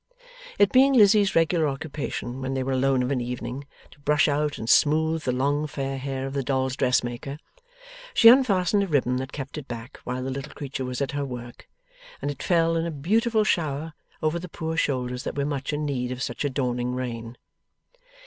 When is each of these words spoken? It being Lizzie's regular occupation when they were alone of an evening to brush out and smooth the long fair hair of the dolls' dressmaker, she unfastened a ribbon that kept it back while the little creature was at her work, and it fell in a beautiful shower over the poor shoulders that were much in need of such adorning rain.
It 0.57 0.71
being 0.71 0.93
Lizzie's 0.93 1.35
regular 1.35 1.67
occupation 1.67 2.41
when 2.41 2.55
they 2.55 2.63
were 2.63 2.71
alone 2.71 3.03
of 3.03 3.11
an 3.11 3.21
evening 3.21 3.67
to 3.91 3.99
brush 3.99 4.27
out 4.27 4.57
and 4.57 4.67
smooth 4.67 5.21
the 5.25 5.31
long 5.31 5.67
fair 5.67 5.99
hair 5.99 6.25
of 6.25 6.33
the 6.33 6.41
dolls' 6.41 6.75
dressmaker, 6.75 7.37
she 8.15 8.27
unfastened 8.27 8.81
a 8.81 8.87
ribbon 8.87 9.17
that 9.17 9.31
kept 9.31 9.59
it 9.59 9.67
back 9.67 9.97
while 10.03 10.23
the 10.23 10.31
little 10.31 10.55
creature 10.55 10.85
was 10.85 11.03
at 11.03 11.11
her 11.11 11.23
work, 11.23 11.69
and 12.19 12.31
it 12.31 12.41
fell 12.41 12.75
in 12.77 12.87
a 12.87 12.89
beautiful 12.89 13.43
shower 13.43 13.93
over 14.23 14.39
the 14.39 14.49
poor 14.49 14.75
shoulders 14.75 15.21
that 15.23 15.37
were 15.37 15.45
much 15.45 15.71
in 15.71 15.85
need 15.85 16.11
of 16.11 16.23
such 16.23 16.43
adorning 16.43 16.95
rain. 16.95 17.37